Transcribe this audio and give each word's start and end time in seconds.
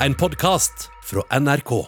en 0.00 0.14
podkast 0.14 0.90
fra 1.04 1.38
NRK. 1.40 1.86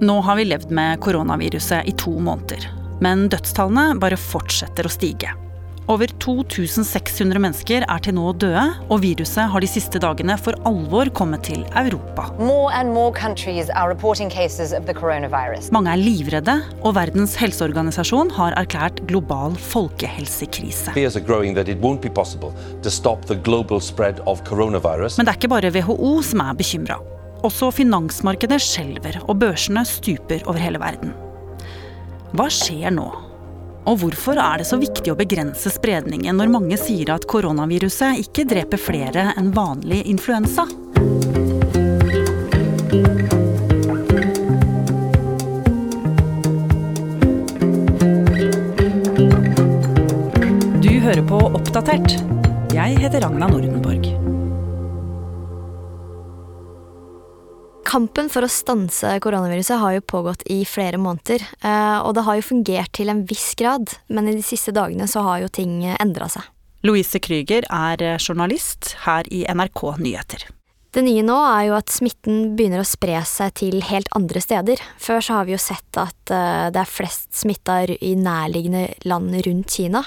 Nå 0.00 0.20
har 0.20 0.36
vi 0.36 0.44
levd 0.44 0.70
med 0.70 1.00
koronaviruset 1.00 1.88
i 1.88 1.92
to 1.92 2.14
måneder, 2.20 2.70
men 3.04 3.26
dødstallene 3.28 3.98
bare 4.00 4.16
fortsetter 4.16 4.88
å 4.88 4.92
stige. 4.92 5.34
Over 5.88 6.10
2600 6.20 7.40
mennesker 7.40 7.84
er 7.88 8.00
til 8.04 8.12
nå 8.18 8.34
døde, 8.36 8.62
og 8.92 9.00
viruset 9.00 9.48
har 9.48 9.64
de 9.64 9.68
siste 9.70 10.00
dagene 10.04 10.36
for 10.36 10.56
alvor 10.68 11.08
kommet 11.16 11.46
til 11.48 11.62
Europa. 11.80 12.26
More 12.36 12.84
more 12.84 13.12
countries 13.16 13.70
are 13.70 13.88
reporting 13.88 14.28
cases 14.28 14.72
of 14.76 14.84
the 14.84 14.92
coronavirus. 14.92 15.70
Mange 15.72 15.92
er 15.96 16.00
livredde, 16.00 16.58
og 16.84 16.94
Verdens 16.96 17.36
helseorganisasjon 17.40 18.32
har 18.36 18.56
erklært 18.60 19.00
global 19.08 19.56
folkehelsekrise. 19.56 20.92
Fears 20.92 21.16
are 21.16 21.24
growing 21.24 21.56
that 21.56 21.68
it 21.68 21.80
won't 21.80 22.04
be 22.04 22.12
possible 22.12 22.52
to 22.82 22.90
stop 22.90 23.24
the 23.24 23.36
global 23.36 23.80
spread 23.80 24.20
of 24.26 24.44
coronavirus. 24.44 25.16
Men 25.16 25.24
det 25.24 25.36
er 25.36 25.40
ikke 25.40 25.56
bare 25.56 25.72
WHO 25.72 26.18
som 26.20 26.44
er 26.44 26.52
bekymra. 26.60 27.00
Også 27.46 27.70
finansmarkedet 27.70 28.58
skjelver, 28.62 29.20
og 29.30 29.38
børsene 29.38 29.84
stuper 29.86 30.42
over 30.48 30.58
hele 30.58 30.80
verden. 30.82 31.12
Hva 32.34 32.48
skjer 32.50 32.90
nå? 32.92 33.06
Og 33.88 34.02
hvorfor 34.02 34.36
er 34.42 34.60
det 34.60 34.66
så 34.68 34.76
viktig 34.80 35.12
å 35.12 35.16
begrense 35.16 35.70
spredningen 35.72 36.36
når 36.36 36.50
mange 36.52 36.76
sier 36.80 37.14
at 37.14 37.24
koronaviruset 37.30 38.20
ikke 38.26 38.44
dreper 38.50 38.82
flere 38.82 39.30
enn 39.38 39.52
vanlig 39.54 40.02
influensa? 40.10 40.66
Du 50.82 50.92
hører 51.06 51.24
på 51.32 51.42
Oppdatert. 51.48 52.18
Jeg 52.74 52.98
heter 53.00 53.24
Ragna 53.24 53.48
Nordenborg. 53.48 54.17
Kampen 57.88 58.28
for 58.28 58.44
å 58.44 58.50
stanse 58.52 59.14
koronaviruset 59.24 59.80
har 59.80 59.94
jo 59.96 60.04
pågått 60.04 60.42
i 60.52 60.60
flere 60.68 61.00
måneder. 61.00 61.40
eh, 61.64 61.98
Og 62.04 62.14
det 62.14 62.24
har 62.26 62.36
jo 62.36 62.42
fungert 62.42 62.92
til 62.92 63.08
en 63.08 63.24
viss 63.24 63.54
grad, 63.54 63.96
men 64.08 64.28
i 64.28 64.34
de 64.36 64.42
siste 64.42 64.72
dagene 64.72 65.08
så 65.08 65.22
har 65.24 65.40
jo 65.40 65.48
ting 65.48 65.84
endra 65.96 66.28
seg. 66.28 66.42
Louise 66.84 67.18
Krüger 67.18 67.64
er 67.70 68.18
journalist 68.18 68.94
her 69.06 69.24
i 69.32 69.44
NRK 69.48 69.98
Nyheter. 69.98 70.44
Det 70.88 71.02
nye 71.04 71.20
nå 71.20 71.34
er 71.36 71.66
jo 71.68 71.74
at 71.76 71.92
smitten 71.92 72.54
begynner 72.56 72.80
å 72.80 72.88
spre 72.88 73.18
seg 73.28 73.52
til 73.60 73.82
helt 73.90 74.08
andre 74.16 74.40
steder. 74.40 74.80
Før 74.96 75.20
så 75.20 75.34
har 75.36 75.44
vi 75.44 75.52
jo 75.52 75.60
sett 75.60 75.98
at 76.00 76.32
eh, 76.32 76.68
det 76.72 76.80
er 76.80 76.88
flest 76.88 77.26
smitta 77.36 77.82
i 77.92 78.14
nærliggende 78.16 78.86
land 79.04 79.36
rundt 79.44 79.74
Kina. 79.76 80.00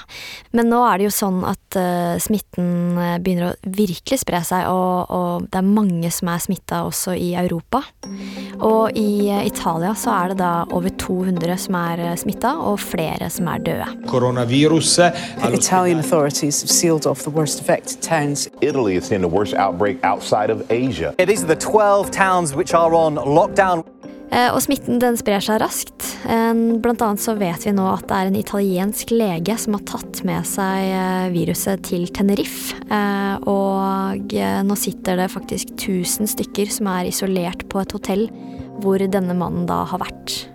Men 0.50 0.72
nå 0.72 0.80
er 0.88 0.98
det 0.98 1.06
jo 1.06 1.12
sånn 1.14 1.38
at 1.46 1.78
eh, 1.78 2.16
smitten 2.22 2.98
eh, 2.98 3.14
begynner 3.22 3.52
å 3.52 3.70
virkelig 3.76 4.24
spre 4.24 4.40
seg, 4.42 4.66
og, 4.72 5.12
og 5.14 5.46
det 5.52 5.60
er 5.60 5.68
mange 5.68 6.10
som 6.10 6.32
er 6.32 6.42
smitta 6.42 6.82
også 6.88 7.14
i 7.14 7.30
Europa. 7.38 7.84
Og 8.58 8.98
i 8.98 9.30
Italia 9.46 9.94
så 9.94 10.16
er 10.16 10.32
det 10.34 10.40
da 10.42 10.50
over 10.74 10.90
200 10.98 11.62
som 11.62 11.78
er 11.78 12.04
smitta, 12.18 12.56
og 12.58 12.82
flere 12.82 13.30
som 13.30 13.46
er 13.54 13.62
døde. 13.62 13.88
Koronaviruset 14.10 15.14
Italian 15.46 16.02
authorities 16.02 16.60
have 16.66 16.74
sealed 16.74 17.06
off 17.06 17.22
the 17.22 17.30
worst 17.30 17.62
affected 17.62 18.02
towns. 18.02 18.48
Italy 18.60 18.96
is 18.96 19.06
seeing 19.06 19.22
the 19.22 19.30
worst 19.30 19.54
outbreak 19.54 20.02
outside 20.02 20.50
of 20.50 20.66
Asia. 20.72 21.14
Yeah, 21.18 21.26
these 21.28 21.44
are 21.44 21.54
the 21.54 21.56
12 21.60 22.10
towns 22.10 22.54
which 22.54 22.74
are 22.74 22.94
on 22.94 23.16
lockdown. 23.16 23.84
Eh, 24.32 24.48
Og 24.54 24.62
smitten 24.64 24.96
den 24.98 25.18
sprer 25.20 25.42
seg 25.44 25.60
raskt. 25.60 26.06
Eh, 26.24 26.54
Blant 26.80 27.02
annet 27.04 27.20
så 27.20 27.34
vet 27.36 27.66
vi 27.66 27.74
nå 27.76 27.84
at 27.92 28.06
det 28.08 28.16
er 28.16 28.30
en 28.30 28.38
italiensk 28.40 29.10
lege 29.12 29.58
som 29.60 29.76
har 29.76 29.84
tatt 29.84 30.22
med 30.24 30.46
seg 30.48 30.88
eh, 30.88 31.26
viruset 31.34 31.82
til 31.84 32.06
Tenerife. 32.08 32.78
Eh, 32.88 33.36
Og 33.44 34.32
nå 34.64 34.76
sitter 34.78 35.20
det 35.20 35.28
faktisk 35.34 35.74
1000 35.76 36.30
stykker 36.32 36.70
som 36.72 36.88
er 36.94 37.10
isolert 37.10 37.66
på 37.68 37.82
et 37.82 37.92
hotell 37.92 38.28
hvor 38.82 38.98
denne 38.98 39.36
mannen 39.36 39.66
da 39.68 39.82
har 39.84 40.00
vært. 40.00 40.46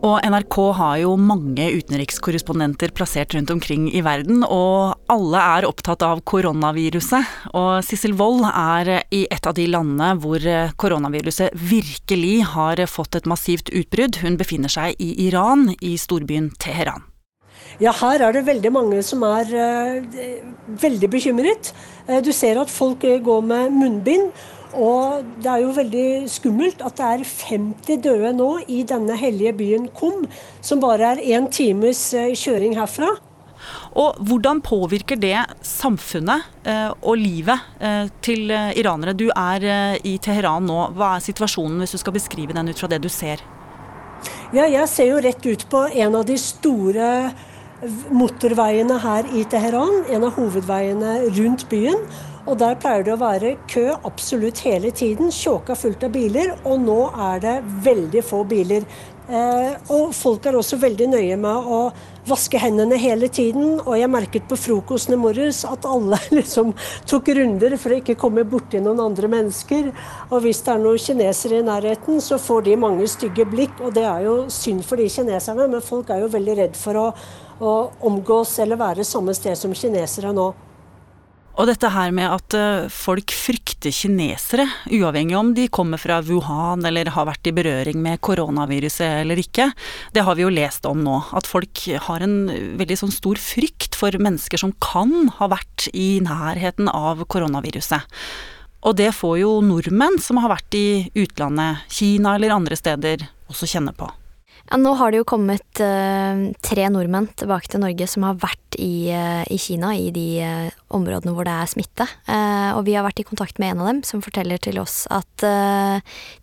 Og 0.00 0.22
NRK 0.24 0.56
har 0.78 0.94
jo 1.02 1.10
mange 1.20 1.66
utenrikskorrespondenter 1.76 2.88
plassert 2.96 3.34
rundt 3.36 3.50
omkring 3.52 3.90
i 3.92 4.00
verden, 4.00 4.40
og 4.46 4.96
alle 5.12 5.42
er 5.58 5.66
opptatt 5.68 6.00
av 6.06 6.22
koronaviruset. 6.24 7.52
Og 7.52 7.84
Sissel 7.84 8.16
Wold 8.16 8.46
er 8.48 8.94
i 9.12 9.26
et 9.28 9.44
av 9.44 9.58
de 9.58 9.68
landene 9.68 10.14
hvor 10.22 10.40
koronaviruset 10.80 11.52
virkelig 11.52 12.38
har 12.54 12.80
fått 12.88 13.20
et 13.20 13.28
massivt 13.28 13.68
utbrudd. 13.76 14.22
Hun 14.24 14.40
befinner 14.40 14.72
seg 14.72 14.96
i 14.96 15.12
Iran, 15.28 15.68
i 15.84 15.98
storbyen 16.00 16.48
Teheran. 16.56 17.04
Ja, 17.80 17.92
her 17.96 18.24
er 18.24 18.34
det 18.34 18.46
veldig 18.48 18.72
mange 18.74 19.02
som 19.06 19.22
er 19.24 19.52
uh, 19.52 20.00
veldig 20.80 21.08
bekymret. 21.12 21.70
Uh, 22.08 22.18
du 22.24 22.32
ser 22.36 22.60
at 22.60 22.72
folk 22.72 23.04
eh, 23.08 23.20
går 23.22 23.44
med 23.46 23.76
munnbind. 23.76 24.32
Og 24.78 25.24
det 25.42 25.50
er 25.50 25.62
jo 25.64 25.72
veldig 25.74 26.08
skummelt 26.30 26.82
at 26.86 26.98
det 27.00 27.08
er 27.08 27.24
50 27.26 28.04
døde 28.04 28.30
nå 28.36 28.50
i 28.70 28.82
denne 28.86 29.16
hellige 29.18 29.54
byen 29.58 29.88
Kum, 29.96 30.26
som 30.62 30.82
bare 30.82 31.14
er 31.14 31.24
én 31.34 31.50
times 31.50 32.12
eh, 32.14 32.34
kjøring 32.38 32.76
herfra. 32.78 33.10
Og 33.98 34.20
hvordan 34.24 34.62
påvirker 34.64 35.18
det 35.20 35.36
samfunnet 35.66 36.46
eh, 36.64 36.88
og 37.02 37.18
livet 37.18 37.66
eh, 37.82 38.06
til 38.22 38.50
iranere? 38.50 39.16
Du 39.18 39.28
er 39.34 39.98
i 40.06 40.16
Teheran 40.22 40.68
nå. 40.70 40.78
Hva 40.94 41.16
er 41.16 41.26
situasjonen, 41.26 41.82
hvis 41.82 41.96
du 41.96 42.02
skal 42.02 42.14
beskrive 42.14 42.56
den 42.56 42.70
ut 42.70 42.78
fra 42.78 42.90
det 42.90 43.02
du 43.02 43.10
ser? 43.10 43.42
Ja, 44.54 44.66
jeg 44.66 44.86
ser 44.90 45.10
jo 45.10 45.20
rett 45.22 45.44
ut 45.46 45.66
på 45.70 45.86
en 45.88 46.14
av 46.18 46.26
de 46.28 46.36
store 46.38 47.30
motorveiene 48.12 48.98
her 49.00 49.28
i 49.36 49.44
Teheran. 49.48 50.04
En 50.10 50.26
av 50.28 50.36
hovedveiene 50.36 51.20
rundt 51.38 51.68
byen. 51.70 52.04
Og 52.48 52.56
der 52.58 52.76
pleier 52.80 53.04
det 53.04 53.14
å 53.14 53.20
være 53.20 53.54
kø 53.70 53.86
absolutt 54.08 54.62
hele 54.64 54.90
tiden. 54.96 55.30
Tjåka 55.34 55.76
fullt 55.78 56.04
av 56.06 56.14
biler. 56.14 56.54
Og 56.64 56.80
nå 56.82 57.00
er 57.30 57.42
det 57.44 57.56
veldig 57.84 58.24
få 58.26 58.44
biler. 58.48 58.86
Eh, 59.30 59.74
og 59.94 60.10
folk 60.16 60.46
er 60.48 60.56
også 60.58 60.80
veldig 60.82 61.06
nøye 61.12 61.36
med 61.38 61.68
å 61.70 61.80
vaske 62.26 62.58
hendene 62.58 62.96
hele 62.98 63.28
tiden. 63.30 63.76
Og 63.84 63.92
jeg 63.94 64.10
merket 64.10 64.48
på 64.50 64.58
frokosten 64.58 65.14
i 65.14 65.20
morges 65.20 65.62
at 65.68 65.86
alle 65.86 66.18
liksom 66.38 66.72
tok 67.10 67.30
runder 67.38 67.76
for 67.78 67.94
å 67.94 68.00
ikke 68.00 68.18
komme 68.18 68.46
borti 68.48 68.80
noen 68.82 69.02
andre 69.04 69.30
mennesker. 69.30 69.92
Og 70.30 70.42
hvis 70.46 70.64
det 70.66 70.74
er 70.74 70.82
noen 70.82 71.04
kinesere 71.04 71.60
i 71.60 71.68
nærheten, 71.68 72.18
så 72.24 72.40
får 72.42 72.66
de 72.66 72.80
mange 72.88 73.06
stygge 73.10 73.46
blikk. 73.52 73.78
Og 73.84 73.94
det 73.94 74.08
er 74.08 74.26
jo 74.26 74.34
synd 74.50 74.82
for 74.88 74.98
de 74.98 75.06
kineserne, 75.12 75.70
men 75.70 75.84
folk 75.84 76.10
er 76.10 76.24
jo 76.24 76.34
veldig 76.34 76.58
redd 76.64 76.80
for 76.80 76.98
å, 76.98 77.06
å 77.60 77.76
omgås 78.08 78.58
eller 78.62 78.80
være 78.80 79.06
samme 79.06 79.34
sted 79.36 79.58
som 79.58 79.76
kinesere 79.76 80.32
nå. 80.36 80.50
Og 81.60 81.66
dette 81.68 81.90
her 81.92 82.12
med 82.14 82.30
at 82.30 82.54
eh, 82.56 82.86
folk 82.88 83.32
frykter 83.34 83.92
kinesere, 83.92 84.64
uavhengig 84.94 85.36
om 85.36 85.50
de 85.56 85.66
kommer 85.72 86.00
fra 86.00 86.20
Wuhan 86.24 86.86
eller 86.88 87.10
har 87.12 87.26
vært 87.28 87.50
i 87.50 87.52
berøring 87.56 87.98
med 88.00 88.20
koronaviruset 88.24 89.24
eller 89.24 89.42
ikke, 89.42 89.66
det 90.14 90.24
har 90.24 90.38
vi 90.38 90.46
jo 90.46 90.52
lest 90.54 90.86
om 90.88 91.02
nå. 91.04 91.18
At 91.36 91.50
folk 91.50 91.82
har 92.06 92.24
en 92.24 92.38
veldig 92.80 93.00
sånn 93.02 93.12
stor 93.12 93.40
frykt 93.42 93.98
for 93.98 94.14
mennesker 94.16 94.62
som 94.62 94.72
kan 94.80 95.28
ha 95.36 95.50
vært 95.52 95.90
i 95.92 96.22
nærheten 96.24 96.88
av 96.88 97.26
koronaviruset. 97.28 98.08
Og 98.86 98.96
det 98.96 99.10
får 99.12 99.42
jo 99.42 99.58
nordmenn 99.60 100.16
som 100.22 100.40
har 100.40 100.54
vært 100.54 100.78
i 100.78 100.86
utlandet, 101.12 101.84
Kina 101.92 102.38
eller 102.38 102.56
andre 102.56 102.78
steder, 102.78 103.26
også 103.52 103.68
kjenne 103.68 103.92
på. 103.92 104.08
Ja, 104.70 104.78
nå 104.78 104.92
har 104.94 105.10
det 105.10 105.18
jo 105.18 105.26
kommet 105.26 105.80
uh, 105.82 106.42
tre 106.62 106.84
nordmenn 106.94 107.26
tilbake 107.34 107.66
til 107.72 107.80
Norge 107.82 108.06
som 108.06 108.22
har 108.22 108.36
vært 108.38 108.76
i, 108.78 109.10
uh, 109.10 109.42
i 109.50 109.56
Kina, 109.58 109.90
i 109.98 110.12
de 110.14 110.26
uh, 110.46 110.76
områdene 110.94 111.34
hvor 111.34 111.48
det 111.48 111.56
er 111.58 111.70
smitte. 111.72 112.06
Og 112.78 112.84
vi 112.86 112.94
har 112.94 113.02
vært 113.02 113.18
i 113.22 113.26
kontakt 113.26 113.58
med 113.58 113.72
en 113.72 113.82
av 113.82 113.88
dem, 113.90 114.00
som 114.06 114.22
forteller 114.22 114.62
til 114.62 114.78
oss 114.82 115.04
at 115.10 115.42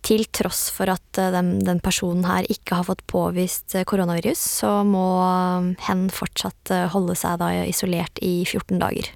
til 0.04 0.24
tross 0.34 0.66
for 0.72 0.90
at 0.92 1.20
den, 1.34 1.58
den 1.64 1.80
personen 1.84 2.24
her 2.28 2.48
ikke 2.48 2.78
har 2.78 2.86
fått 2.88 3.04
påvist 3.10 3.76
koronavirus, 3.88 4.40
så 4.60 4.72
må 4.88 5.04
hen 5.84 6.08
fortsatt 6.12 6.72
holde 6.94 7.16
seg 7.18 7.38
da 7.42 7.52
isolert 7.68 8.20
i 8.24 8.40
14 8.46 8.80
dager. 8.80 9.12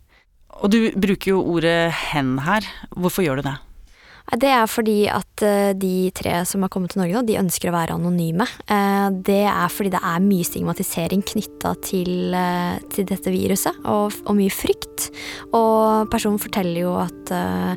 Og 0.60 0.72
du 0.72 0.80
bruker 0.92 1.32
jo 1.32 1.42
ordet 1.56 1.92
'hen' 1.96 2.38
her. 2.44 2.68
Hvorfor 2.92 3.24
gjør 3.24 3.40
du 3.40 3.48
det? 3.48 3.56
Det 4.30 4.48
er 4.48 4.68
fordi 4.70 4.96
at 5.12 5.42
eh, 5.44 5.72
de 5.76 6.10
tre 6.14 6.38
som 6.48 6.62
har 6.64 6.70
kommet 6.72 6.94
til 6.94 7.02
Norge 7.02 7.18
nå, 7.18 7.24
de 7.26 7.40
ønsker 7.40 7.68
å 7.70 7.74
være 7.74 7.96
anonyme. 7.98 8.46
Eh, 8.64 9.08
Det 9.26 9.42
er 9.50 9.72
fordi 9.72 9.92
det 9.92 10.00
er 10.00 10.24
mye 10.24 10.46
stigmatisering 10.46 11.24
knytta 11.26 11.74
til, 11.84 12.32
eh, 12.34 12.78
til 12.94 13.08
dette 13.08 13.32
viruset, 13.34 13.82
og, 13.84 14.14
og 14.24 14.38
mye 14.38 14.52
frykt. 14.52 15.10
Og 15.52 16.08
personen 16.12 16.40
forteller 16.40 16.84
jo 16.84 16.94
at 17.02 17.32
uh, 17.34 17.74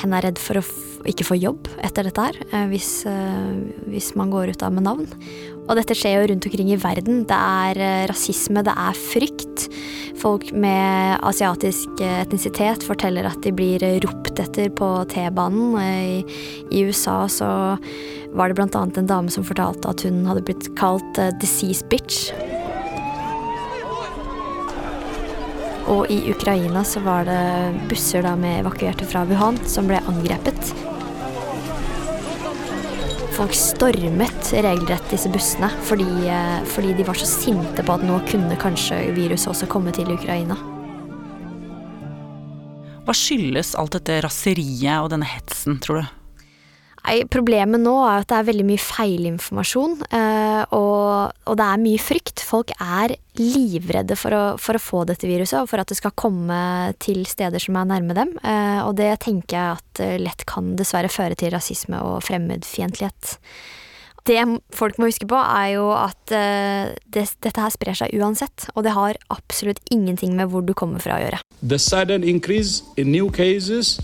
hen 0.00 0.14
er 0.14 0.26
redd 0.28 0.38
for 0.40 0.60
å 0.60 0.64
ikke 1.08 1.26
få 1.26 1.38
jobb 1.40 1.70
etter 1.82 2.06
dette 2.06 2.26
her, 2.26 2.66
hvis, 2.68 2.90
uh, 3.08 3.56
hvis 3.88 4.12
man 4.20 4.32
går 4.32 4.52
ut 4.52 4.64
av 4.66 4.74
med 4.76 4.84
navn. 4.86 5.08
Og 5.64 5.78
dette 5.78 5.96
skjer 5.96 6.18
jo 6.18 6.28
rundt 6.30 6.46
omkring 6.50 6.72
i 6.74 6.78
verden. 6.80 7.24
Det 7.30 7.36
er 7.36 8.06
rasisme, 8.10 8.62
det 8.66 8.74
er 8.74 8.98
frykt. 8.98 9.69
Folk 10.20 10.52
med 10.52 11.18
asiatisk 11.22 12.00
eh, 12.00 12.20
etnisitet 12.20 12.84
forteller 12.84 13.24
at 13.24 13.40
de 13.40 13.54
blir 13.56 13.80
eh, 13.84 13.96
ropt 14.04 14.36
etter 14.42 14.68
på 14.76 14.88
T-banen. 15.08 15.78
Eh, 15.80 16.36
I, 16.68 16.82
USA 16.84 17.24
så 17.28 17.48
var 18.36 18.52
det 18.52 18.66
annet 18.68 19.00
en 19.00 19.08
dame 19.08 19.32
som 19.32 19.46
fortalte 19.48 19.88
at 19.88 20.04
hun 20.04 20.26
hadde 20.28 20.44
blitt 20.44 20.68
kalt 20.76 21.18
eh, 21.18 21.32
'disease 21.40 21.88
bitch'. 21.88 22.34
Og 25.88 26.04
i 26.12 26.20
Ukraina 26.30 26.84
så 26.84 27.00
var 27.00 27.24
det 27.24 27.80
busser 27.88 28.22
da 28.22 28.36
med 28.36 28.60
evakuerte 28.60 29.08
fra 29.08 29.24
Wuhan 29.24 29.56
som 29.66 29.88
ble 29.88 30.04
angrepet. 30.04 30.74
Folk 33.40 33.54
stormet 33.56 34.50
regelrett 34.52 35.06
disse 35.08 35.30
bussene 35.32 35.70
fordi, 35.88 36.04
eh, 36.28 36.58
fordi 36.68 36.92
de 36.98 37.06
var 37.08 37.16
så 37.16 37.24
sinte 37.24 37.80
på 37.86 37.94
at 37.94 38.02
nå 38.04 38.18
kunne 38.28 38.56
kanskje 38.60 38.98
viruset 39.16 39.48
også 39.48 39.68
komme 39.70 39.94
til 39.96 40.10
Ukraina. 40.12 40.58
Hva 43.06 43.14
skyldes 43.16 43.72
alt 43.80 43.96
dette 43.96 44.18
raseriet 44.26 45.00
og 45.00 45.08
denne 45.14 45.28
hetsen, 45.30 45.80
tror 45.80 46.02
du? 46.02 46.10
Nei, 47.00 47.16
Problemet 47.32 47.80
nå 47.80 47.94
er 48.04 48.20
at 48.20 48.28
det 48.28 48.36
er 48.42 48.48
veldig 48.50 48.66
mye 48.68 48.82
feilinformasjon, 48.84 49.96
eh, 50.12 50.39
og, 50.74 51.32
og, 51.46 51.56
det 51.58 51.66
er 51.66 51.82
mye 51.82 52.00
frykt. 52.02 52.42
Folk 52.44 52.72
er 52.76 53.14
livredde 53.40 54.16
for 54.18 54.36
å, 54.36 54.42
for 54.60 54.76
å, 54.76 54.82
få 54.82 55.02
dette 55.08 55.28
viruset, 55.28 55.60
og 55.62 55.70
for 55.70 55.82
at 55.82 55.90
det 55.90 55.98
skal 55.98 56.14
komme 56.18 56.60
til 57.02 57.22
steder 57.28 57.62
som 57.62 57.78
er 57.80 57.90
nærme 57.90 58.16
dem. 58.16 58.32
Eh, 58.44 58.80
og 58.84 58.96
det 59.00 59.12
tenker 59.24 59.56
jeg 59.56 59.80
at 59.80 60.02
eh, 60.04 60.16
lett 60.22 60.46
kan 60.48 60.74
dessverre 60.78 61.12
føre 61.12 61.38
til 61.38 61.54
rasisme 61.54 62.00
og 62.04 62.24
fremmedfiendtlighet. 62.26 63.36
Det 64.28 64.40
folk 64.76 64.98
må 65.00 65.08
huske 65.08 65.26
på, 65.26 65.38
er 65.40 65.70
jo 65.78 65.86
at 65.96 66.28
det, 66.28 67.22
dette 67.40 67.56
her 67.56 67.72
sprer 67.72 67.96
seg 67.96 68.12
uansett, 68.20 68.66
og 68.76 68.84
det 68.84 68.92
har 68.92 69.16
absolutt 69.32 69.80
ingenting 69.90 70.36
med 70.36 70.52
hvor 70.52 70.60
du 70.62 70.74
kommer 70.76 71.00
fra 71.02 71.16
å 71.16 71.22
gjøre. 71.24 71.40
The 71.64 71.80
sudden 71.80 72.22
increase 72.22 72.84
in 73.00 73.10
new 73.10 73.32
cases 73.32 73.96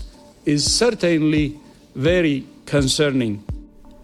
is 0.47 0.65
certainly 0.65 1.53
very 1.93 2.45
concerning. 2.65 3.43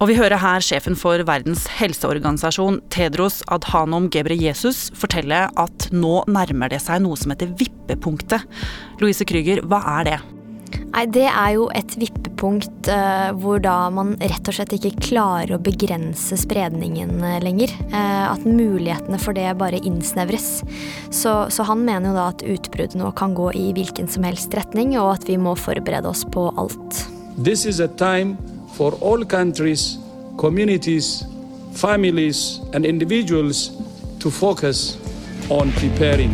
Og 0.04 0.10
vi 0.10 0.18
hører 0.18 0.36
her 0.36 0.60
sjefen 0.60 0.98
for 1.00 1.22
Verdens 1.24 1.64
helseorganisasjon, 1.78 2.82
Tedros 2.92 3.38
Adhanom 3.56 4.10
Gebreyesus, 4.12 4.90
fortelle 5.00 5.46
at 5.48 5.86
nå 5.96 6.18
nærmer 6.28 6.74
det 6.74 6.82
seg 6.84 7.06
noe 7.06 7.16
som 7.16 7.32
heter 7.32 7.54
vippepunktet. 7.56 8.44
Louise 9.00 9.24
Krüger, 9.24 9.62
hva 9.64 9.80
er 9.94 10.10
det? 10.10 10.18
Nei, 10.92 11.06
Det 11.08 11.24
er 11.30 11.54
jo 11.56 11.70
et 11.72 11.96
vippepunkt 11.96 12.90
eh, 12.92 13.30
hvor 13.40 13.64
da 13.64 13.78
man 13.96 14.18
rett 14.20 14.52
og 14.52 14.58
slett 14.58 14.76
ikke 14.76 14.92
klarer 15.08 15.56
å 15.56 15.64
begrense 15.64 16.36
spredningen 16.36 17.24
uh, 17.24 17.40
lenger. 17.40 17.72
Eh, 17.88 18.26
at 18.28 18.44
mulighetene 18.44 19.22
for 19.24 19.40
det 19.40 19.48
bare 19.62 19.80
innsnevres. 19.88 20.66
Så, 21.16 21.38
så, 21.48 21.64
han 21.70 21.88
mener 21.88 22.12
jo 22.12 22.18
da 22.20 22.28
at 22.34 22.44
utbruddet 22.44 23.00
nå 23.00 23.14
kan 23.16 23.40
gå 23.40 23.54
i 23.56 23.70
hvilken 23.80 24.12
som 24.12 24.28
helst 24.28 24.52
retning, 24.60 24.98
og 25.00 25.14
at 25.16 25.32
vi 25.32 25.40
må 25.40 25.56
forberede 25.56 26.12
oss 26.12 26.28
på 26.28 26.50
alt. 26.60 27.06
This 27.40 27.64
is 27.64 27.80
a 27.80 27.88
time 27.88 28.36
for 28.74 28.98
all 29.02 29.26
countries, 29.26 29.98
communities, 30.38 31.24
families, 31.76 32.60
and 32.74 32.86
individuals 32.86 33.72
to 34.20 34.30
focus 34.30 34.98
on 35.50 35.72
preparing. 35.72 36.34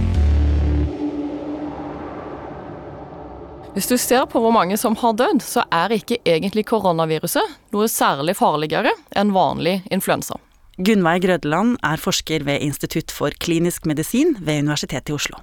Hvis 3.74 3.88
du 3.88 3.98
ser 3.98 4.26
på 4.26 4.42
hvor 4.42 4.52
mange 4.52 4.78
som 4.78 4.96
har 5.00 5.14
dødd, 5.16 5.44
så 5.46 5.64
er 5.72 5.94
ikke 5.96 6.18
egentlig 6.28 6.66
koronaviruset 6.68 7.72
noe 7.72 7.88
særlig 7.88 8.36
farligere 8.36 8.92
enn 9.16 9.32
vanlig 9.36 9.80
influensa. 9.94 10.36
Gunnveig 10.80 11.22
Grødeland 11.26 11.78
er 11.84 12.02
forsker 12.02 12.44
ved 12.48 12.64
Institutt 12.66 13.12
for 13.12 13.36
klinisk 13.40 13.86
medisin 13.88 14.34
ved 14.40 14.64
Universitetet 14.64 15.12
i 15.12 15.16
Oslo. 15.16 15.40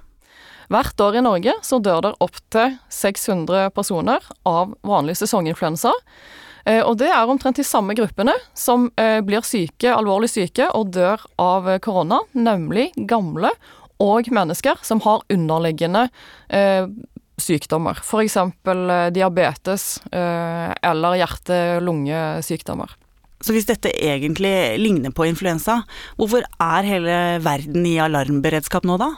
Hvert 0.67 0.99
år 0.99 1.15
i 1.15 1.23
Norge 1.23 1.53
så 1.63 1.79
dør 1.79 2.01
det 2.03 2.13
opptil 2.21 2.75
600 2.91 3.71
personer 3.71 4.25
av 4.45 4.73
vanlig 4.85 5.15
sesonginfluensa. 5.21 5.93
Eh, 6.67 6.83
og 6.83 6.97
det 6.99 7.09
er 7.13 7.29
omtrent 7.29 7.59
de 7.59 7.65
samme 7.65 7.95
gruppene 7.97 8.35
som 8.57 8.89
eh, 8.99 9.19
blir 9.25 9.45
syke, 9.47 9.91
alvorlig 9.93 10.29
syke 10.31 10.67
og 10.75 10.91
dør 10.95 11.23
av 11.39 11.69
korona, 11.83 12.21
nemlig 12.35 12.89
gamle 13.09 13.53
og 14.03 14.27
mennesker 14.29 14.83
som 14.85 15.01
har 15.07 15.23
underliggende 15.33 16.07
eh, 16.53 16.89
sykdommer. 17.41 17.99
F.eks. 18.01 18.37
diabetes 19.13 19.83
eller 20.09 21.19
hjerte-lungesykdommer. 21.19 22.95
Så 23.45 23.53
hvis 23.53 23.67
dette 23.69 23.91
egentlig 23.93 24.79
ligner 24.81 25.13
på 25.13 25.27
influensa, 25.29 25.83
hvorfor 26.17 26.41
er 26.57 26.89
hele 26.89 27.19
verden 27.45 27.85
i 27.85 27.99
alarmberedskap 28.01 28.87
nå 28.89 28.97
da? 28.97 29.11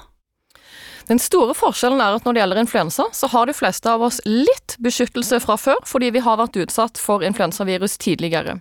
Den 1.09 1.17
store 1.17 1.55
forskjellen 1.57 2.01
er 2.03 2.19
at 2.19 2.25
når 2.27 2.35
det 2.35 2.41
gjelder 2.43 2.59
influensa, 2.61 3.07
så 3.17 3.27
har 3.33 3.49
de 3.49 3.55
fleste 3.57 3.89
av 3.89 4.03
oss 4.05 4.19
litt 4.29 4.75
beskyttelse 4.77 5.39
fra 5.41 5.55
før, 5.57 5.79
fordi 5.89 6.11
vi 6.13 6.21
har 6.21 6.37
vært 6.37 6.59
utsatt 6.61 7.01
for 7.01 7.25
influensavirus 7.25 7.97
tidligere. 7.97 8.59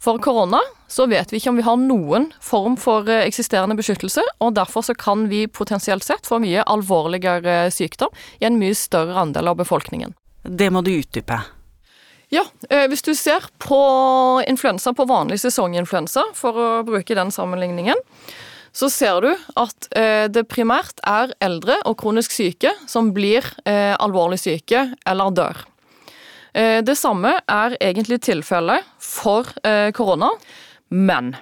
For 0.00 0.20
korona 0.20 0.60
så 0.88 1.06
vet 1.08 1.32
vi 1.32 1.40
ikke 1.40 1.52
om 1.52 1.60
vi 1.60 1.64
har 1.64 1.78
noen 1.80 2.30
form 2.44 2.76
for 2.80 3.08
eh, 3.08 3.24
eksisterende 3.28 3.76
beskyttelse, 3.78 4.24
og 4.40 4.54
derfor 4.56 4.84
så 4.84 4.96
kan 4.96 5.26
vi 5.32 5.46
potensielt 5.48 6.04
sett 6.04 6.28
få 6.28 6.40
mye 6.40 6.64
alvorligere 6.68 7.70
sykdom 7.72 8.12
i 8.40 8.48
en 8.48 8.60
mye 8.60 8.76
større 8.76 9.16
andel 9.20 9.52
av 9.52 9.60
befolkningen. 9.60 10.12
Det 10.44 10.70
må 10.72 10.84
du 10.84 10.92
utdype. 10.98 11.40
Ja, 12.32 12.44
eh, 12.68 12.86
hvis 12.92 13.04
du 13.04 13.12
ser 13.16 13.48
på 13.60 13.80
influensa, 14.48 14.92
på 14.96 15.08
vanlig 15.08 15.40
sesonginfluensa, 15.42 16.28
for 16.36 16.60
å 16.60 16.70
bruke 16.88 17.16
den 17.16 17.32
sammenligningen, 17.34 18.00
så 18.72 18.90
ser 18.90 19.24
du 19.24 19.30
at 19.58 19.90
eh, 19.96 20.26
det 20.30 20.46
primært 20.50 21.02
er 21.06 21.34
eldre 21.42 21.80
og 21.88 21.98
kronisk 22.00 22.34
syke 22.34 22.72
som 22.90 23.12
blir 23.16 23.46
eh, 23.64 23.94
alvorlig 23.98 24.40
syke 24.42 24.86
eller 25.08 25.34
dør. 25.34 25.62
Eh, 26.54 26.80
det 26.86 26.96
samme 26.98 27.36
er 27.40 27.76
egentlig 27.80 28.20
tilfellet 28.26 28.86
for 29.02 29.48
korona, 29.96 30.30
men 30.90 31.34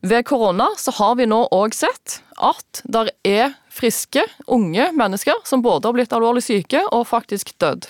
ved 0.00 0.24
korona 0.28 0.68
så 0.78 0.92
har 1.00 1.16
vi 1.18 1.26
nå 1.26 1.40
òg 1.54 1.74
sett 1.74 2.20
at 2.38 2.82
det 2.86 3.08
er 3.26 3.56
friske, 3.72 4.22
unge 4.46 4.90
mennesker 4.94 5.40
som 5.48 5.62
både 5.64 5.88
har 5.88 5.96
blitt 5.96 6.14
alvorlig 6.14 6.44
syke 6.46 6.84
og 6.92 7.06
faktisk 7.10 7.56
dødd. 7.58 7.88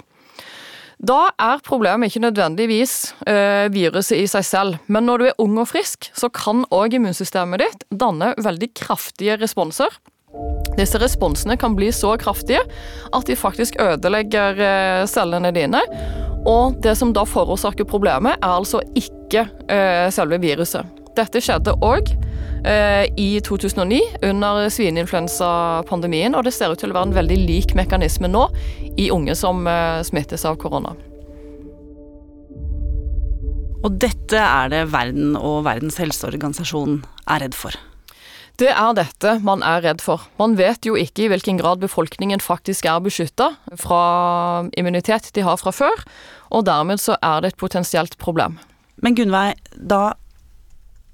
Da 0.99 1.29
er 1.39 1.61
problemet 1.62 2.11
ikke 2.11 2.25
nødvendigvis 2.25 3.12
eh, 3.31 3.69
viruset 3.71 4.19
i 4.19 4.27
seg 4.27 4.47
selv, 4.47 4.79
men 4.91 5.06
når 5.06 5.21
du 5.21 5.27
er 5.29 5.43
ung 5.45 5.55
og 5.62 5.69
frisk, 5.71 6.09
så 6.11 6.27
kan 6.35 6.65
òg 6.75 6.97
immunsystemet 6.99 7.62
ditt 7.62 7.85
danne 8.00 8.33
veldig 8.43 8.73
kraftige 8.75 9.37
responser. 9.39 9.95
Disse 10.75 10.99
responsene 10.99 11.55
kan 11.59 11.77
bli 11.79 11.93
så 11.95 12.17
kraftige 12.19 12.65
at 13.15 13.31
de 13.31 13.39
faktisk 13.39 13.79
ødelegger 13.83 14.59
eh, 14.59 15.05
cellene 15.06 15.55
dine. 15.55 15.85
Og 16.50 16.81
det 16.83 16.97
som 16.99 17.15
da 17.15 17.23
forårsaker 17.27 17.87
problemet, 17.87 18.35
er 18.43 18.59
altså 18.59 18.83
ikke 18.99 19.47
eh, 19.71 20.11
selve 20.15 20.41
viruset. 20.43 20.83
Dette 21.15 21.43
skjedde 21.43 21.79
òg 21.79 22.11
i 22.64 23.28
2009 23.44 24.00
under 24.28 24.66
svineinfluensapandemien, 24.72 26.34
og 26.34 26.46
det 26.46 26.55
ser 26.56 26.72
ut 26.72 26.81
til 26.82 26.90
å 26.93 26.96
være 26.96 27.10
en 27.10 27.19
veldig 27.20 27.38
lik 27.49 27.75
mekanisme 27.78 28.31
nå 28.31 28.49
i 28.99 29.10
unge 29.14 29.37
som 29.38 29.66
eh, 29.70 30.00
smittes 30.06 30.44
av 30.49 30.58
korona. 30.60 30.94
Og 33.87 33.94
dette 34.02 34.40
er 34.43 34.72
det 34.72 34.88
verden 34.90 35.36
og 35.38 35.62
Verdens 35.69 36.00
helseorganisasjon 36.03 36.98
er 37.31 37.44
redd 37.44 37.55
for. 37.55 37.77
Det 38.58 38.72
er 38.72 38.94
dette 38.98 39.36
man 39.46 39.62
er 39.62 39.84
redd 39.84 40.00
for. 40.03 40.24
Man 40.41 40.56
vet 40.58 40.86
jo 40.88 40.96
ikke 40.98 41.24
i 41.24 41.29
hvilken 41.31 41.60
grad 41.60 41.79
befolkningen 41.79 42.43
faktisk 42.43 42.88
er 42.91 42.98
beskytta 43.05 43.53
fra 43.79 44.00
immunitet 44.74 45.31
de 45.36 45.44
har 45.46 45.60
fra 45.62 45.70
før, 45.70 46.03
og 46.50 46.67
dermed 46.67 46.98
så 46.98 47.15
er 47.22 47.44
det 47.44 47.53
et 47.53 47.60
potensielt 47.60 48.19
problem. 48.19 48.58
Men 48.98 49.15
Gunnveig, 49.15 49.62
da 49.79 50.17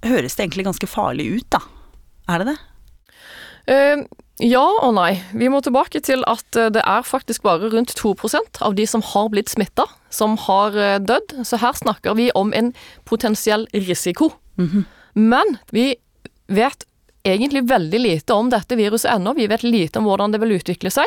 høres 0.09 0.37
det 0.37 0.47
egentlig 0.47 0.69
ganske 0.69 0.91
farlig 0.91 1.31
ut, 1.39 1.49
da. 1.55 1.63
Er 2.29 2.43
det 2.43 2.55
det? 2.55 2.59
Uh, 3.65 4.05
ja 4.43 4.65
og 4.83 4.97
nei. 4.97 5.23
Vi 5.31 5.49
må 5.51 5.61
tilbake 5.63 6.01
til 6.03 6.25
at 6.27 6.59
eh, 6.59 6.73
det 6.75 6.83
er 6.83 7.07
faktisk 7.07 7.45
bare 7.47 7.71
rundt 7.71 7.95
2% 7.95 8.59
av 8.67 8.75
de 8.75 8.87
som 8.91 9.05
har 9.15 9.29
blitt 9.31 9.53
smitta, 9.53 9.87
som 10.11 10.35
har 10.49 10.75
eh, 10.75 10.99
dødd. 10.99 11.37
Så 11.47 11.61
her 11.63 11.77
snakker 11.79 12.17
vi 12.19 12.33
om 12.35 12.51
en 12.53 12.73
potensiell 13.05 13.69
risiko. 13.73 14.33
Mm 14.59 14.69
-hmm. 14.69 14.85
Men 15.15 15.57
vi 15.71 15.97
vet 16.47 16.85
egentlig 17.23 17.69
veldig 17.69 18.01
lite 18.01 18.33
om 18.33 18.51
dette 18.51 18.77
viruset 18.77 19.11
ennå. 19.11 19.35
Vi 19.35 19.47
vet 19.47 19.63
lite 19.63 19.99
om 19.99 20.05
hvordan 20.05 20.33
det 20.33 20.41
vil 20.41 20.53
utvikle 20.53 20.91
seg. 20.91 21.07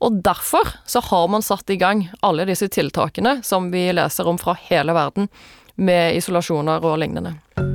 Og 0.00 0.22
derfor 0.22 0.68
så 0.86 1.00
har 1.00 1.28
man 1.28 1.42
satt 1.42 1.70
i 1.70 1.76
gang 1.76 2.08
alle 2.20 2.44
disse 2.44 2.68
tiltakene 2.68 3.42
som 3.42 3.70
vi 3.70 3.92
leser 3.92 4.26
om 4.26 4.38
fra 4.38 4.54
hele 4.54 4.92
verden, 4.92 5.28
med 5.74 6.16
isolasjoner 6.16 6.84
og 6.84 6.98
lignende. 6.98 7.67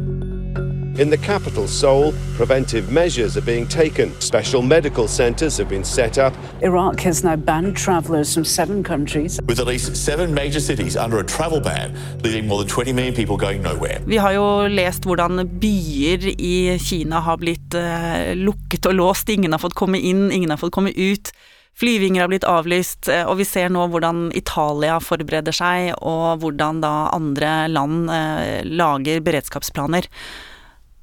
In 1.00 1.10
the 1.10 1.18
capital, 1.18 1.68
Seoul, 1.68 2.14
preventive 2.36 2.92
measures 2.92 3.36
are 3.36 3.42
being 3.42 3.68
taken. 3.68 4.14
Special 4.22 4.62
medical 4.62 5.08
centres 5.08 5.58
have 5.58 5.68
been 5.68 5.84
set 5.84 6.20
up. 6.20 6.34
Iraq 6.62 7.00
has 7.00 7.24
now 7.24 7.36
banned 7.36 7.76
travellers 7.76 8.32
from 8.32 8.46
seven 8.46 8.84
countries. 8.84 9.40
With 9.48 9.60
at 9.60 9.66
least 9.66 9.96
seven 9.96 10.36
major 10.36 10.60
cities 10.60 10.96
under 10.96 11.18
a 11.18 11.24
travel 11.24 11.60
ban, 11.60 11.98
leaving 12.22 12.46
more 12.46 12.60
than 12.60 12.68
20 12.68 12.94
million 12.94 13.16
people 13.16 13.38
going 13.38 13.64
nowhere. 13.64 14.02
Vi 14.06 14.18
har 14.18 14.32
jo 14.34 14.68
lest 14.68 15.06
hvordan 15.06 15.48
byer 15.60 16.30
i 16.38 16.78
Kina 16.78 17.20
har 17.26 17.42
blitt 17.42 17.74
uh, 17.74 18.36
lukket 18.38 18.86
og 18.86 18.94
låst. 18.94 19.30
Ingen 19.30 19.52
har 19.52 19.60
fått 19.66 19.74
komme 19.74 19.98
inn, 19.98 20.32
ingen 20.32 20.54
har 20.54 20.62
fått 20.62 20.78
komme 20.78 20.94
ut. 20.94 21.34
Flyvinger 21.74 22.22
har 22.22 22.30
blitt 22.30 22.46
avlyst, 22.46 23.08
eh, 23.10 23.26
og 23.26 23.40
vi 23.40 23.50
ser 23.50 23.74
nå 23.74 23.88
hvordan 23.90 24.28
Italia 24.38 25.00
forbereder 25.02 25.56
seg, 25.58 25.96
og 26.06 26.44
hvordan 26.46 26.86
da 26.86 26.96
andre 27.18 27.64
land 27.66 28.12
uh, 28.14 28.62
lager 28.62 29.26
beredskapsplaner. 29.26 30.06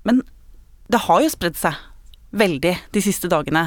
Men 0.07 0.23
det 0.90 1.04
har 1.07 1.23
jo 1.23 1.30
spredd 1.33 1.59
seg 1.59 1.76
veldig 2.37 2.75
de 2.95 3.02
siste 3.04 3.30
dagene. 3.30 3.64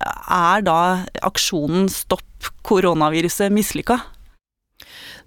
Er 0.00 0.64
da 0.64 0.78
aksjonen 1.26 1.88
Stopp 1.92 2.50
koronaviruset 2.66 3.52
mislykka? 3.52 3.98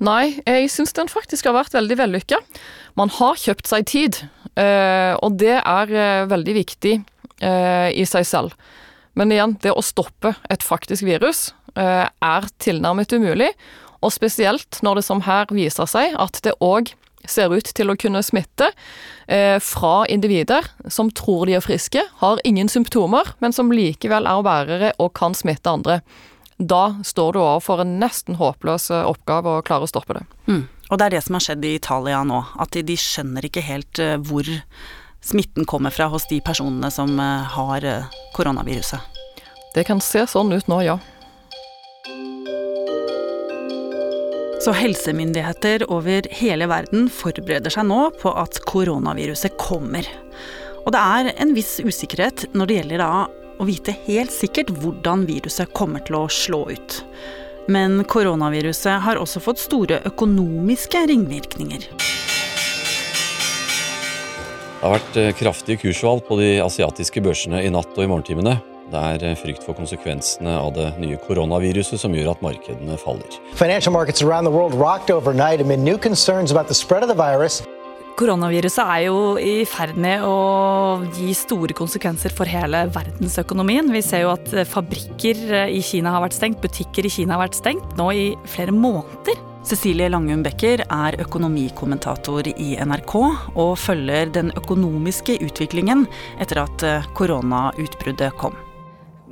Nei, 0.03 0.39
jeg 0.47 0.69
syns 0.73 0.95
den 0.97 1.11
faktisk 1.11 1.47
har 1.47 1.55
vært 1.55 1.75
veldig 1.75 1.97
vellykka. 1.99 2.39
Man 2.99 3.11
har 3.13 3.39
kjøpt 3.39 3.69
seg 3.69 3.85
tid, 3.89 4.19
eh, 4.59 5.13
og 5.21 5.37
det 5.41 5.59
er 5.59 5.93
eh, 5.93 6.25
veldig 6.29 6.55
viktig 6.57 6.95
eh, 6.97 7.89
i 7.93 8.05
seg 8.09 8.25
selv. 8.27 8.57
Men 9.13 9.31
igjen, 9.33 9.55
det 9.61 9.75
å 9.75 9.85
stoppe 9.85 10.33
et 10.49 10.65
faktisk 10.65 11.05
virus 11.05 11.51
er 11.73 12.45
tilnærmet 12.61 13.13
umulig, 13.17 13.47
og 14.05 14.11
spesielt 14.13 14.77
når 14.85 14.99
det 14.99 15.03
som 15.07 15.23
her 15.25 15.49
viser 15.49 15.87
seg 15.89 16.13
at 16.21 16.37
det 16.45 16.53
òg 16.61 16.91
ser 17.29 17.53
ut 17.53 17.69
til 17.75 17.91
å 17.91 17.95
kunne 17.99 18.23
smitte 18.25 18.71
fra 19.63 19.91
individer 20.11 20.65
som 20.91 21.07
tror 21.15 21.47
de 21.47 21.53
er 21.55 21.63
friske, 21.63 22.01
har 22.19 22.41
ingen 22.43 22.67
symptomer, 22.67 23.29
men 23.39 23.55
som 23.55 23.71
likevel 23.71 24.27
er 24.27 24.43
bærere 24.43 24.89
og 24.99 25.13
kan 25.15 25.37
smitte 25.37 25.71
andre 25.71 26.01
da 26.57 26.95
står 27.03 27.33
du 27.33 27.39
overfor 27.41 27.81
en 27.81 27.97
nesten 27.99 28.37
håpløs 28.39 28.89
eh, 28.91 29.05
oppgave 29.07 29.57
å 29.57 29.63
klare 29.65 29.87
å 29.87 29.89
stoppe 29.89 30.17
det. 30.17 30.25
Mm. 30.47 30.65
Og 30.89 30.99
det 30.99 31.05
er 31.05 31.15
det 31.15 31.23
som 31.25 31.37
har 31.37 31.45
skjedd 31.45 31.65
i 31.65 31.75
Italia 31.79 32.21
nå, 32.27 32.43
at 32.61 32.75
de, 32.75 32.83
de 32.85 32.97
skjønner 32.99 33.47
ikke 33.47 33.63
helt 33.65 34.01
uh, 34.03 34.17
hvor 34.21 34.47
smitten 35.23 35.65
kommer 35.65 35.93
fra 35.95 36.09
hos 36.11 36.27
de 36.29 36.37
personene 36.45 36.91
som 36.93 37.15
uh, 37.17 37.47
har 37.55 37.87
koronaviruset. 38.35 39.01
Det 39.73 39.87
kan 39.87 40.03
se 40.03 40.25
sånn 40.29 40.53
ut 40.53 40.69
nå, 40.69 40.83
ja. 40.85 40.99
Så 44.63 44.71
helsemyndigheter 44.71 45.83
over 45.91 46.23
hele 46.31 46.69
verden 46.71 47.09
forbereder 47.11 47.73
seg 47.73 47.83
nå 47.89 47.97
på 48.15 48.31
at 48.31 48.61
koronaviruset 48.63 49.57
kommer. 49.59 50.07
Og 50.85 50.93
det 50.95 51.01
er 51.01 51.31
en 51.43 51.51
viss 51.51 51.81
usikkerhet 51.83 52.45
når 52.55 52.69
det 52.69 52.77
gjelder 52.77 53.03
da 53.03 53.09
å 53.59 53.67
vite 53.67 53.95
helt 54.05 54.31
sikkert 54.31 54.71
hvordan 54.79 55.25
viruset 55.27 55.73
kommer 55.75 55.99
til 56.07 56.15
å 56.21 56.23
slå 56.31 56.61
ut. 56.71 57.01
Men 57.67 58.05
koronaviruset 58.07 59.03
har 59.03 59.19
også 59.19 59.43
fått 59.43 59.59
store 59.59 59.99
økonomiske 60.07 61.03
ringvirkninger. 61.11 61.89
Det 64.79 64.79
har 64.79 64.95
vært 64.95 65.19
eh, 65.19 65.33
kraftige 65.43 65.83
kursvalg 65.83 66.23
på 66.27 66.39
de 66.39 66.53
asiatiske 66.63 67.19
børsene 67.23 67.65
i 67.67 67.71
natt 67.71 67.91
og 67.97 68.07
i 68.07 68.07
morgentimene. 68.07 68.61
Det 68.93 69.01
er 69.01 69.23
eh, 69.25 69.37
frykt 69.37 69.63
for 69.65 69.73
konsekvensene 69.73 70.53
av 70.53 70.73
det 70.75 70.91
nye 71.01 71.17
koronaviruset 71.25 71.97
som 72.01 72.13
gjør 72.13 72.35
at 72.35 72.41
markedene 72.45 72.97
faller. 73.01 73.39
Financial 73.57 73.93
markets 73.93 74.21
around 74.21 74.45
the 74.45 74.53
world 74.53 74.75
rocked 74.77 75.09
overnight 75.09 75.61
amid 75.61 75.79
new 75.79 75.97
concerns 75.97 76.51
about 76.51 76.67
the 76.67 76.77
spread 76.77 77.01
of 77.01 77.09
the 77.09 77.17
virus. 77.17 77.63
Koronaviruset 78.13 78.83
er 78.83 78.99
jo 79.07 79.21
i 79.41 79.63
ferd 79.65 79.97
med 79.97 80.21
å 80.21 81.01
gi 81.15 81.31
store 81.33 81.73
konsekvenser 81.73 82.29
for 82.29 82.45
hele 82.45 82.83
verdensøkonomien. 82.93 83.89
Vi 83.89 84.03
ser 84.05 84.27
jo 84.27 84.35
at 84.35 84.51
fabrikker 84.69 85.39
i 85.65 85.79
Kina 85.81 86.13
har 86.13 86.21
vært 86.21 86.37
stengt, 86.37 86.61
butikker 86.61 87.07
i 87.09 87.11
Kina 87.15 87.33
har 87.33 87.47
vært 87.47 87.57
stengt 87.57 87.95
nå 87.97 88.11
i 88.13 88.27
flere 88.45 88.75
måneder. 88.75 89.41
Cecilie 89.65 90.11
Langum 90.11 90.43
Becker 90.45 90.83
er 90.85 91.17
økonomikommentator 91.23 92.51
i 92.51 92.75
NRK 92.83 93.15
og 93.15 93.71
følger 93.81 94.29
den 94.35 94.53
økonomiske 94.59 95.39
utviklingen 95.47 96.05
etter 96.43 96.61
at 96.67 96.85
koronautbruddet 97.17 98.37
kom 98.37 98.59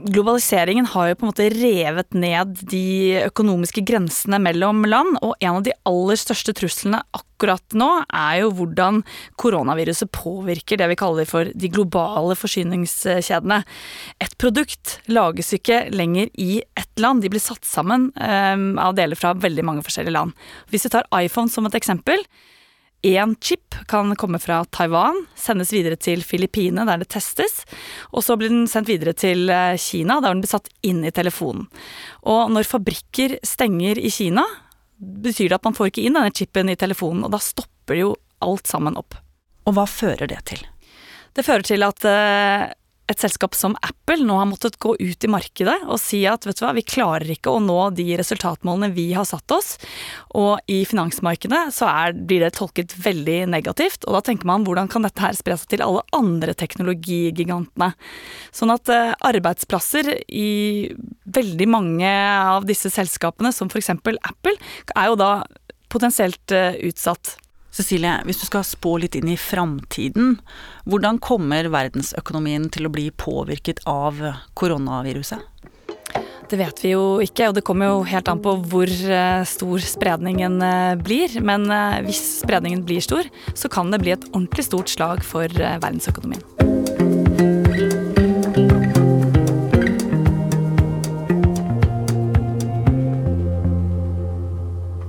globaliseringen 0.10 0.88
har 0.94 1.10
jo 1.10 1.18
på 1.18 1.26
en 1.26 1.32
måte 1.32 1.50
revet 1.54 2.16
ned 2.18 2.62
de 2.72 3.22
økonomiske 3.26 3.84
grensene 3.88 4.40
mellom 4.42 4.84
land, 4.88 5.18
og 5.22 5.36
en 5.40 5.60
av 5.60 5.66
de 5.66 5.76
aller 5.88 6.20
største 6.20 6.56
truslene 6.58 7.02
akkurat 7.18 7.76
nå 7.78 7.90
er 8.06 8.42
jo 8.42 8.52
hvordan 8.58 9.02
koronaviruset 9.42 10.12
påvirker 10.14 10.82
det 10.82 10.92
vi 10.92 11.00
kaller 11.00 11.30
for 11.30 11.50
de 11.54 11.72
globale 11.74 12.38
forsyningskjedene. 12.38 13.62
Et 14.22 14.38
produkt 14.42 15.00
lages 15.12 15.54
ikke 15.58 15.84
lenger 15.94 16.32
i 16.42 16.62
ett 16.78 17.02
land, 17.02 17.24
de 17.24 17.32
blir 17.34 17.44
satt 17.44 17.66
sammen 17.68 18.10
um, 18.16 18.72
av 18.82 18.96
deler 18.98 19.20
fra 19.20 19.36
veldig 19.38 19.68
mange 19.68 19.86
forskjellige 19.88 20.18
land. 20.18 20.38
Hvis 20.72 20.88
vi 20.88 20.96
tar 20.96 21.10
iPhone 21.22 21.52
som 21.52 21.68
et 21.70 21.78
eksempel, 21.78 22.26
én 23.02 23.36
chip 23.42 23.76
kan 23.90 24.16
komme 24.16 24.40
fra 24.40 24.62
Taiwan, 24.70 25.18
sendes 25.36 25.74
videre 25.74 25.98
til 25.98 26.24
Filippinene, 26.26 26.86
der 26.86 27.02
det 27.02 27.10
testes. 27.14 27.64
Og 28.14 28.26
så 28.26 28.38
blir 28.38 28.52
den 28.54 28.68
sendt 28.70 28.92
videre 28.92 29.14
til 29.18 29.50
eh, 29.50 29.78
Kina, 29.82 30.20
der 30.22 30.34
den 30.36 30.44
blir 30.44 30.52
satt 30.52 30.70
inn 30.86 31.02
i 31.06 31.14
telefonen. 31.14 31.68
Og 32.30 32.52
når 32.54 32.70
fabrikker 32.70 33.40
stenger 33.48 33.98
i 33.98 34.12
Kina, 34.14 34.46
betyr 35.02 35.50
det 35.50 35.58
at 35.58 35.66
man 35.66 35.78
får 35.78 35.92
ikke 35.92 36.06
inn 36.06 36.20
denne 36.20 36.34
chipen 36.36 36.70
i 36.70 36.78
telefonen, 36.78 37.26
og 37.26 37.34
da 37.34 37.42
stopper 37.42 37.98
jo 37.98 38.14
alt 38.46 38.70
sammen 38.70 39.00
opp. 39.00 39.18
Og 39.66 39.78
hva 39.78 39.88
fører 39.90 40.30
det 40.30 40.44
til? 40.50 40.62
Det 41.34 41.46
fører 41.48 41.66
til 41.66 41.86
at 41.88 42.06
eh, 42.06 42.70
et 43.12 43.22
selskap 43.22 43.56
som 43.58 43.76
Apple 43.86 44.24
nå 44.26 44.38
har 44.40 44.48
måttet 44.50 44.80
gå 44.82 44.94
ut 45.00 45.26
i 45.26 45.32
markedet 45.32 45.78
og 45.88 46.00
si 46.02 46.24
at 46.30 46.46
vet 46.48 46.60
du 46.60 46.64
hva, 46.66 46.74
vi 46.78 46.86
klarer 46.88 47.30
ikke 47.34 47.54
å 47.54 47.62
nå 47.64 47.78
de 47.98 48.08
resultatmålene 48.20 48.92
vi 48.96 49.10
har 49.16 49.28
satt 49.28 49.56
oss. 49.56 49.76
Og 50.38 50.60
i 50.72 50.82
finansmarkedet 50.88 51.64
så 51.76 51.90
er, 51.92 52.16
blir 52.16 52.46
det 52.46 52.54
tolket 52.58 52.96
veldig 53.04 53.40
negativt. 53.52 54.06
Og 54.08 54.18
da 54.18 54.24
tenker 54.26 54.50
man 54.50 54.66
hvordan 54.68 54.90
kan 54.92 55.06
dette 55.06 55.24
her 55.24 55.38
spre 55.38 55.58
seg 55.60 55.76
til 55.76 55.86
alle 55.86 56.04
andre 56.16 56.56
teknologigigantene. 56.58 57.92
Sånn 58.56 58.74
at 58.74 58.92
eh, 58.92 59.14
arbeidsplasser 59.32 60.14
i 60.28 60.52
veldig 61.32 61.70
mange 61.72 62.12
av 62.12 62.68
disse 62.70 62.92
selskapene, 62.94 63.54
som 63.56 63.72
f.eks. 63.72 63.94
Apple, 63.94 64.58
er 64.96 65.12
jo 65.12 65.20
da 65.20 65.32
potensielt 65.92 66.56
eh, 66.56 66.80
utsatt. 66.88 67.36
Cecilie, 67.72 68.18
hvis 68.28 68.42
du 68.42 68.48
skal 68.50 68.66
spå 68.68 68.98
litt 69.00 69.16
inn 69.16 69.30
i 69.32 69.40
framtiden, 69.40 70.36
hvordan 70.84 71.22
kommer 71.24 71.70
verdensøkonomien 71.72 72.68
til 72.74 72.90
å 72.90 72.92
bli 72.92 73.08
påvirket 73.16 73.80
av 73.88 74.20
koronaviruset? 74.60 75.48
Det 76.52 76.58
vet 76.60 76.82
vi 76.84 76.90
jo 76.92 77.04
ikke, 77.24 77.48
og 77.48 77.56
det 77.56 77.64
kommer 77.64 77.88
jo 77.88 78.02
helt 78.10 78.28
an 78.28 78.42
på 78.44 78.58
hvor 78.74 78.92
eh, 78.92 79.44
stor 79.48 79.86
spredningen 79.88 80.60
eh, 80.68 80.98
blir. 81.00 81.38
Men 81.48 81.64
eh, 81.72 82.02
hvis 82.04 82.20
spredningen 82.42 82.84
blir 82.84 83.00
stor, 83.06 83.32
så 83.56 83.72
kan 83.72 83.94
det 83.94 84.02
bli 84.04 84.18
et 84.18 84.28
ordentlig 84.34 84.68
stort 84.68 84.92
slag 84.92 85.24
for 85.24 85.48
verdensøkonomien. 85.48 86.71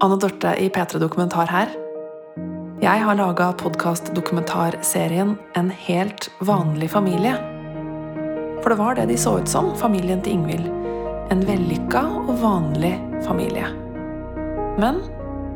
Anne 0.00 0.16
Dorte 0.16 0.54
i 0.56 0.68
P3 0.68 0.98
Dokumentar 0.98 1.50
her. 1.52 1.68
Jeg 2.80 3.02
har 3.04 3.16
laga 3.18 3.50
podkast-dokumentarserien 3.60 5.34
En 5.60 5.68
helt 5.70 6.30
vanlig 6.40 6.88
familie. 6.90 7.34
For 8.62 8.72
det 8.72 8.78
var 8.78 8.96
det 8.96 9.10
de 9.10 9.18
så 9.20 9.34
ut 9.42 9.48
som, 9.48 9.68
familien 9.76 10.22
til 10.24 10.38
Ingvild. 10.38 10.70
En 11.28 11.44
vellykka 11.44 12.00
og 12.22 12.32
vanlig 12.40 12.94
familie. 13.28 13.68
Men 14.80 15.02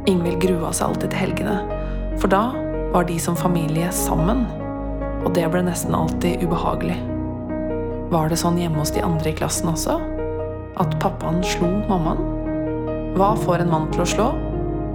Ingvild 0.04 0.44
grua 0.44 0.74
seg 0.76 0.90
alltid 0.90 1.14
til 1.14 1.22
helgene, 1.24 1.56
for 2.20 2.28
da 2.28 2.44
var 2.92 3.08
de 3.08 3.16
som 3.16 3.40
familie 3.40 3.88
sammen. 3.96 4.44
Og 5.24 5.32
det 5.32 5.48
ble 5.48 5.64
nesten 5.64 5.96
alltid 5.96 6.44
ubehagelig. 6.44 7.00
Var 8.12 8.28
det 8.28 8.44
sånn 8.44 8.60
hjemme 8.60 8.84
hos 8.84 8.92
de 8.92 9.08
andre 9.08 9.32
i 9.32 9.38
klassen 9.40 9.72
også? 9.72 10.02
At 10.76 11.00
pappaen 11.00 11.40
slo 11.40 11.78
mammaen? 11.88 12.43
Hva 13.14 13.36
får 13.38 13.62
en 13.62 13.70
mann 13.70 13.84
til 13.94 14.02
å 14.02 14.08
slå? 14.10 14.24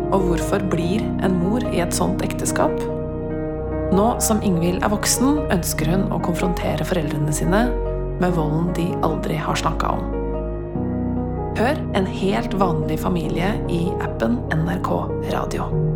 Og 0.10 0.26
hvorfor 0.26 0.64
blir 0.68 1.06
en 1.24 1.38
mor 1.40 1.64
i 1.70 1.80
et 1.80 1.96
sånt 1.96 2.20
ekteskap? 2.26 2.74
Nå 3.96 4.08
som 4.20 4.42
Ingvild 4.44 4.84
er 4.84 4.92
voksen, 4.92 5.46
ønsker 5.56 5.88
hun 5.94 6.04
å 6.12 6.20
konfrontere 6.26 6.84
foreldrene 6.84 7.32
sine 7.34 7.64
med 8.20 8.36
volden 8.36 8.74
de 8.76 8.90
aldri 9.08 9.40
har 9.40 9.56
snakka 9.56 9.96
om. 9.96 10.04
Hør 11.60 11.80
En 11.96 12.06
helt 12.08 12.54
vanlig 12.60 13.00
familie 13.00 13.56
i 13.72 13.88
appen 14.04 14.38
NRK 14.52 14.92
Radio. 15.32 15.89